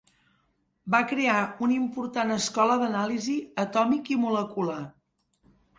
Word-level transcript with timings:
Va 0.95 1.01
crear 1.11 1.35
una 1.67 1.77
important 1.81 2.35
escola 2.39 2.81
d'anàlisi 2.85 3.39
atòmic 3.69 4.15
i 4.19 4.23
molecular. 4.27 4.85